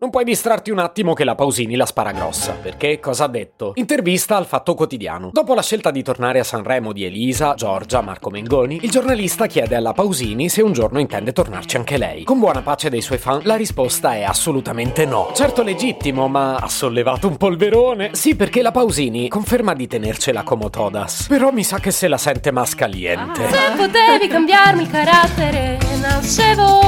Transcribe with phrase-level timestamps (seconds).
[0.00, 3.72] Non puoi distrarti un attimo che la Pausini la spara grossa, perché cosa ha detto?
[3.74, 5.30] Intervista al Fatto Quotidiano.
[5.32, 9.74] Dopo la scelta di tornare a Sanremo di Elisa, Giorgia, Marco Mengoni, il giornalista chiede
[9.74, 12.22] alla Pausini se un giorno intende tornarci anche lei.
[12.22, 15.32] Con buona pace dei suoi fan, la risposta è assolutamente no.
[15.34, 18.10] Certo legittimo, ma ha sollevato un polverone.
[18.12, 21.26] Sì, perché la Pausini conferma di tenercela come todas.
[21.26, 23.48] Però mi sa che se la sente mascaliente.
[23.48, 26.87] Se potevi cambiarmi carattere, nascevo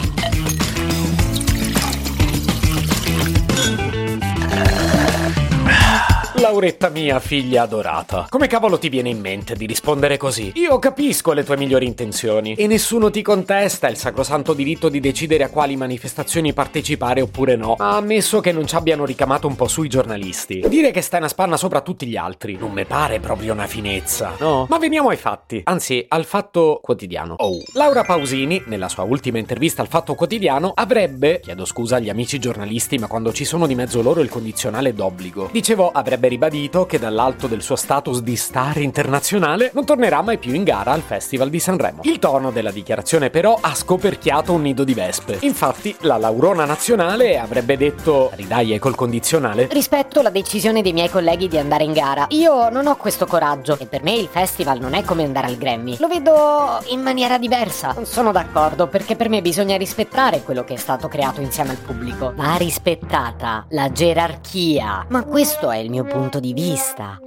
[6.51, 8.25] Lauretta mia, figlia adorata.
[8.27, 10.51] Come cavolo ti viene in mente di rispondere così?
[10.55, 15.45] Io capisco le tue migliori intenzioni e nessuno ti contesta il sacrosanto diritto di decidere
[15.45, 19.69] a quali manifestazioni partecipare oppure no, ma ammesso che non ci abbiano ricamato un po'
[19.69, 20.65] sui giornalisti.
[20.67, 24.35] Dire che stai una spanna sopra tutti gli altri non mi pare proprio una finezza,
[24.39, 24.65] no?
[24.67, 27.35] Ma veniamo ai fatti, anzi al fatto quotidiano.
[27.37, 27.63] Oh.
[27.75, 32.97] Laura Pausini, nella sua ultima intervista al Fatto Quotidiano, avrebbe, chiedo scusa agli amici giornalisti,
[32.97, 36.39] ma quando ci sono di mezzo loro il condizionale d'obbligo, dicevo avrebbe ribadito
[36.87, 41.01] che dall'alto del suo status di star internazionale non tornerà mai più in gara al
[41.01, 42.01] Festival di Sanremo.
[42.05, 45.37] Il tono della dichiarazione però ha scoperchiato un nido di vespe.
[45.41, 51.47] Infatti la Laurona nazionale avrebbe detto, ridaglie col condizionale, rispetto la decisione dei miei colleghi
[51.47, 52.25] di andare in gara.
[52.29, 55.57] Io non ho questo coraggio e per me il festival non è come andare al
[55.57, 55.97] Grammy.
[55.99, 57.91] Lo vedo in maniera diversa.
[57.93, 61.77] Non sono d'accordo perché per me bisogna rispettare quello che è stato creato insieme al
[61.77, 62.33] pubblico.
[62.35, 65.05] Va rispettata la gerarchia.
[65.09, 67.19] Ma questo è il mio punto punto di vista.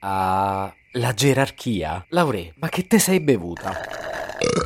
[0.00, 2.04] Ah, la gerarchia?
[2.10, 3.72] Laure, ma che te sei bevuta?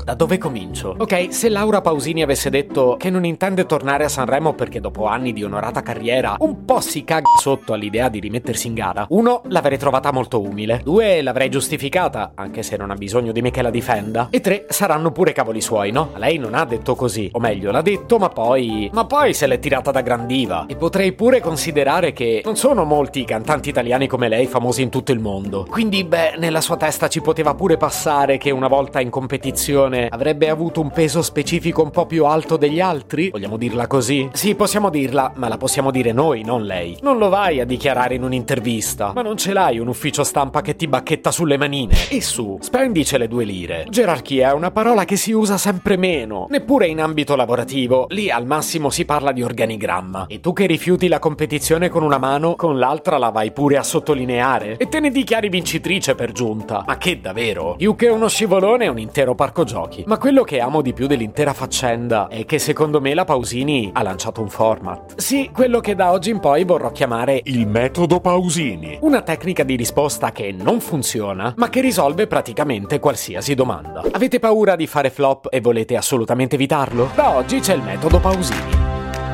[0.04, 0.94] Da dove comincio?
[0.98, 5.32] Ok, se Laura Pausini avesse detto che non intende tornare a Sanremo perché dopo anni
[5.32, 9.78] di onorata carriera un po' si caga sotto all'idea di rimettersi in gara, uno, l'avrei
[9.78, 13.70] trovata molto umile, due, l'avrei giustificata, anche se non ha bisogno di me che la
[13.70, 16.12] difenda, e tre, saranno pure cavoli suoi, no?
[16.16, 18.88] Lei non ha detto così, o meglio, l'ha detto, ma poi...
[18.92, 20.64] ma poi se l'è tirata da grandiva.
[20.66, 24.88] E potrei pure considerare che non sono molti i cantanti italiani come lei famosi in
[24.88, 25.66] tutto il mondo.
[25.68, 30.48] Quindi, beh, nella sua testa ci poteva pure passare che una volta in competizione avrebbe
[30.48, 33.30] avuto un peso specifico un po' più alto degli altri?
[33.30, 34.28] Vogliamo dirla così?
[34.32, 36.96] Sì, possiamo dirla, ma la possiamo dire noi, non lei.
[37.02, 40.76] Non lo vai a dichiarare in un'intervista, ma non ce l'hai un ufficio stampa che
[40.76, 41.94] ti bacchetta sulle manine.
[42.08, 43.86] E su, spendice le due lire.
[43.88, 48.06] Gerarchia è una parola che si usa sempre meno, neppure in ambito lavorativo.
[48.10, 50.26] Lì al massimo si parla di organigramma.
[50.28, 53.82] E tu che rifiuti la competizione con una mano, con l'altra la vai pure a
[53.82, 54.76] sottolineare.
[54.78, 56.84] E te ne dichiari vincitrice per giunta.
[56.86, 57.74] Ma che davvero?
[57.76, 60.04] Più che uno scivolone è un intero parco parco giochi.
[60.06, 64.02] Ma quello che amo di più dell'intera faccenda è che secondo me la Pausini ha
[64.02, 65.18] lanciato un format.
[65.18, 68.98] Sì, quello che da oggi in poi vorrò chiamare il metodo Pausini.
[69.00, 74.04] Una tecnica di risposta che non funziona, ma che risolve praticamente qualsiasi domanda.
[74.12, 77.10] Avete paura di fare flop e volete assolutamente evitarlo?
[77.14, 78.77] Da oggi c'è il metodo Pausini.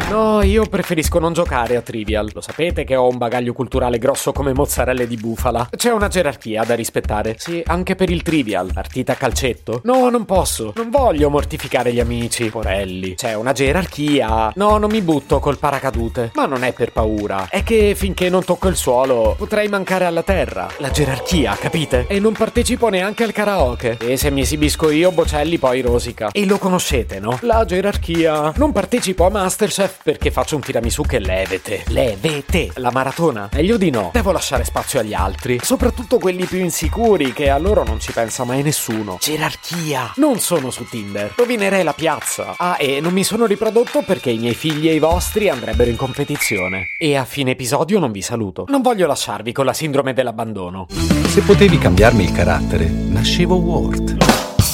[0.08, 2.30] No, io preferisco non giocare a Trivial.
[2.32, 5.68] Lo sapete che ho un bagaglio culturale grosso come mozzarelle di bufala.
[5.74, 7.34] C'è una gerarchia da rispettare.
[7.38, 8.70] Sì, anche per il Trivial.
[8.72, 9.80] Partita a calcetto?
[9.84, 10.72] No, non posso.
[10.76, 12.50] Non voglio mortificare gli amici.
[12.50, 13.14] Porelli.
[13.14, 14.52] C'è una gerarchia.
[14.54, 16.30] No, non mi butto col paracadute.
[16.34, 17.48] Ma non è per paura.
[17.48, 20.68] È che finché non tocco il suolo potrei mancare alla terra.
[20.78, 22.06] La gerarchia, capite?
[22.08, 23.96] E non partecipo neanche al karaoke.
[24.00, 26.28] E se mi esibisco io, Bocelli poi rosica.
[26.30, 27.38] E lo conoscete, no?
[27.42, 28.52] La gerarchia.
[28.56, 31.84] Non partecipo a Masterchef perché faccio un tiramisù che levete.
[31.88, 32.70] Levete!
[32.76, 33.48] La maratona?
[33.52, 34.10] Meglio di no.
[34.12, 35.58] Devo lasciare spazio agli altri.
[35.62, 39.18] Soprattutto quelli più insicuri, che a loro non ci pensa mai nessuno.
[39.20, 40.12] Gerarchia!
[40.16, 41.32] Non sono su Tinder.
[41.36, 42.54] Rovinerei la piazza.
[42.56, 45.96] Ah, e non mi sono riprodotto perché i miei figli e i vostri andrebbero in
[45.96, 46.86] competizione.
[46.98, 48.64] E a fine episodio non vi saluto.
[48.68, 50.86] Non voglio lasciarvi con la sindrome dell'abbandono.
[50.88, 54.23] Se potevi cambiarmi il carattere, nascevo Ward